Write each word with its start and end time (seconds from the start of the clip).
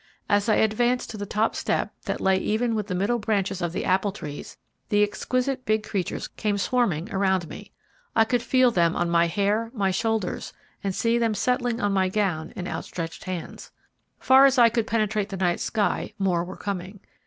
As 0.27 0.49
I 0.49 0.55
advanced 0.55 1.11
to 1.11 1.17
the 1.17 1.27
top 1.27 1.55
step, 1.55 1.93
that 2.05 2.19
lay 2.19 2.37
even 2.37 2.73
with 2.73 2.87
the 2.87 2.95
middle 2.95 3.19
branches 3.19 3.61
of 3.61 3.71
the 3.71 3.85
apple 3.85 4.11
trees, 4.11 4.57
the 4.89 5.03
exquisite 5.03 5.63
big 5.63 5.83
creatures 5.83 6.27
came 6.27 6.57
swarming 6.57 7.11
around 7.13 7.47
me. 7.47 7.71
I 8.15 8.23
could 8.25 8.41
feel 8.41 8.71
them 8.71 8.95
on 8.95 9.11
my 9.11 9.27
hair, 9.27 9.69
my 9.75 9.91
shoulders, 9.91 10.53
and 10.83 10.95
see 10.95 11.19
them 11.19 11.35
settling 11.35 11.79
on 11.79 11.91
my 11.93 12.09
gown 12.09 12.51
and 12.55 12.67
outstretched 12.67 13.25
hands. 13.25 13.69
Far 14.19 14.47
as 14.47 14.57
I 14.57 14.69
could 14.69 14.87
penetrate 14.87 15.29
the 15.29 15.37
night 15.37 15.59
sky 15.59 16.15
more 16.17 16.43
were 16.43 16.57
coming. 16.57 17.01